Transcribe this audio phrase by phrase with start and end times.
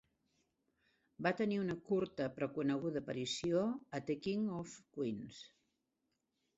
[1.27, 3.63] Va tenir una curta però coneguda aparició
[3.99, 5.49] a 'The King of Queens'.